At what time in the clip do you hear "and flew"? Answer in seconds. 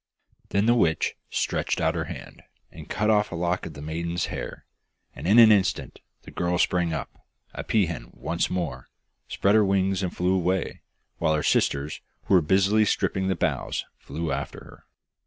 10.01-10.33